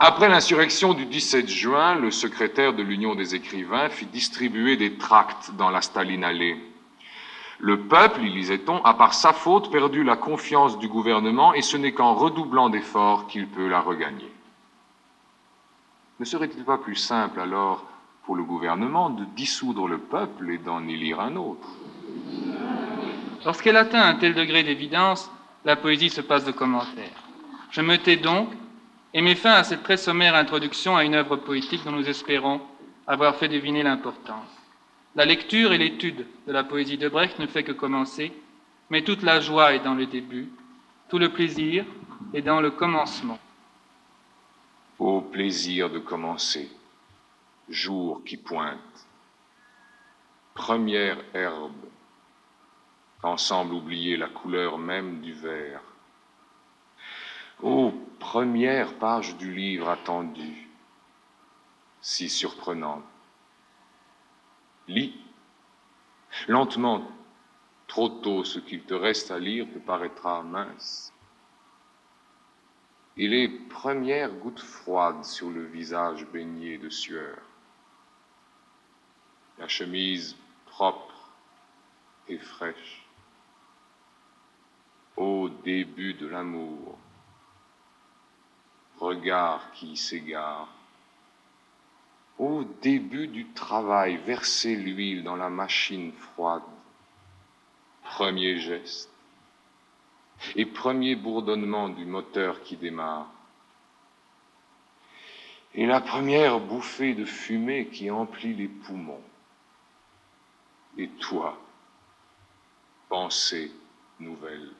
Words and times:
Après 0.00 0.28
l'insurrection 0.28 0.94
du 0.94 1.06
17 1.06 1.48
juin, 1.48 1.96
le 1.96 2.12
secrétaire 2.12 2.72
de 2.72 2.84
l'Union 2.84 3.16
des 3.16 3.34
écrivains 3.34 3.88
fit 3.88 4.06
distribuer 4.06 4.76
des 4.76 4.94
tracts 4.94 5.50
dans 5.56 5.70
la 5.70 5.82
Stalinallee. 5.82 6.54
Le 7.58 7.80
peuple, 7.80 8.22
y 8.22 8.32
lisait-on, 8.32 8.80
a 8.84 8.94
par 8.94 9.12
sa 9.12 9.32
faute 9.32 9.72
perdu 9.72 10.04
la 10.04 10.14
confiance 10.14 10.78
du 10.78 10.86
gouvernement 10.86 11.52
et 11.52 11.62
ce 11.62 11.76
n'est 11.76 11.90
qu'en 11.90 12.14
redoublant 12.14 12.70
d'efforts 12.70 13.26
qu'il 13.26 13.48
peut 13.48 13.66
la 13.66 13.80
regagner. 13.80 14.30
Ne 16.20 16.24
serait-il 16.24 16.62
pas 16.62 16.78
plus 16.78 16.94
simple 16.94 17.40
alors 17.40 17.84
pour 18.24 18.36
le 18.36 18.44
gouvernement 18.44 19.10
de 19.10 19.24
dissoudre 19.24 19.88
le 19.88 19.98
peuple 19.98 20.50
et 20.52 20.58
d'en 20.58 20.86
élire 20.86 21.18
un 21.18 21.34
autre? 21.34 21.68
Lorsqu'elle 23.44 23.76
atteint 23.76 24.02
un 24.02 24.14
tel 24.14 24.34
degré 24.34 24.62
d'évidence, 24.62 25.28
la 25.64 25.74
poésie 25.74 26.10
se 26.10 26.20
passe 26.20 26.44
de 26.44 26.52
commentaires. 26.52 27.24
Je 27.72 27.80
me 27.80 27.98
tais 27.98 28.16
donc 28.16 28.48
et 29.14 29.22
mets 29.22 29.34
fin 29.34 29.52
à 29.52 29.64
cette 29.64 29.82
très 29.82 29.96
sommaire 29.96 30.34
introduction 30.34 30.96
à 30.96 31.04
une 31.04 31.14
œuvre 31.14 31.36
poétique 31.36 31.84
dont 31.84 31.92
nous 31.92 32.08
espérons 32.08 32.60
avoir 33.06 33.36
fait 33.36 33.48
deviner 33.48 33.82
l'importance. 33.82 34.48
La 35.14 35.24
lecture 35.24 35.72
et 35.72 35.78
l'étude 35.78 36.26
de 36.46 36.52
la 36.52 36.62
poésie 36.64 36.98
de 36.98 37.08
Brecht 37.08 37.38
ne 37.38 37.46
fait 37.46 37.64
que 37.64 37.72
commencer, 37.72 38.32
mais 38.90 39.02
toute 39.02 39.22
la 39.22 39.40
joie 39.40 39.74
est 39.74 39.80
dans 39.80 39.94
le 39.94 40.06
début, 40.06 40.50
tout 41.08 41.18
le 41.18 41.32
plaisir 41.32 41.84
est 42.34 42.42
dans 42.42 42.60
le 42.60 42.70
commencement. 42.70 43.38
Au 44.98 45.20
plaisir 45.20 45.90
de 45.90 45.98
commencer, 45.98 46.70
jour 47.68 48.22
qui 48.24 48.36
pointe, 48.36 48.78
première 50.54 51.18
herbe, 51.32 51.72
quand 53.22 53.36
semble 53.36 53.74
oublier 53.74 54.16
la 54.16 54.28
couleur 54.28 54.78
même 54.78 55.20
du 55.20 55.32
verre, 55.32 55.80
Ô 57.60 57.92
première 58.32 58.98
page 58.98 59.38
du 59.38 59.54
livre 59.54 59.88
attendu, 59.88 60.68
si 62.02 62.28
surprenante. 62.28 63.02
Lis. 64.86 65.18
Lentement, 66.46 67.10
trop 67.86 68.10
tôt, 68.10 68.44
ce 68.44 68.58
qu'il 68.58 68.82
te 68.82 68.92
reste 68.92 69.30
à 69.30 69.38
lire 69.38 69.66
te 69.72 69.78
paraîtra 69.78 70.42
mince. 70.42 71.10
Et 73.16 73.28
les 73.28 73.48
premières 73.48 74.34
gouttes 74.34 74.60
froides 74.60 75.24
sur 75.24 75.48
le 75.48 75.64
visage 75.64 76.26
baigné 76.26 76.76
de 76.76 76.90
sueur, 76.90 77.38
la 79.56 79.68
chemise 79.68 80.36
propre 80.66 81.30
et 82.28 82.36
fraîche, 82.36 83.06
au 85.16 85.48
début 85.48 86.12
de 86.12 86.26
l'amour, 86.26 86.98
regard 89.18 89.72
qui 89.72 89.96
s'égare. 89.96 90.68
Au 92.38 92.62
début 92.82 93.26
du 93.26 93.46
travail, 93.46 94.16
verser 94.18 94.76
l'huile 94.76 95.24
dans 95.24 95.36
la 95.36 95.50
machine 95.50 96.12
froide. 96.12 96.62
Premier 98.04 98.58
geste. 98.58 99.10
Et 100.54 100.66
premier 100.66 101.16
bourdonnement 101.16 101.88
du 101.88 102.04
moteur 102.04 102.62
qui 102.62 102.76
démarre. 102.76 103.28
Et 105.74 105.84
la 105.84 106.00
première 106.00 106.60
bouffée 106.60 107.14
de 107.14 107.24
fumée 107.24 107.88
qui 107.88 108.10
emplit 108.10 108.54
les 108.54 108.68
poumons. 108.68 109.22
Et 110.96 111.08
toi, 111.08 111.58
pensée 113.08 113.72
nouvelle. 114.20 114.70